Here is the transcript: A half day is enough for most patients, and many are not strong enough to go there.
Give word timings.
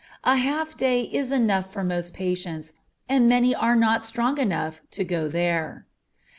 A 0.23 0.37
half 0.37 0.75
day 0.75 1.01
is 1.03 1.31
enough 1.31 1.71
for 1.71 1.83
most 1.83 2.11
patients, 2.15 2.73
and 3.07 3.29
many 3.29 3.53
are 3.53 3.75
not 3.75 4.01
strong 4.03 4.39
enough 4.39 4.81
to 4.89 5.03
go 5.03 5.27
there. 5.27 5.85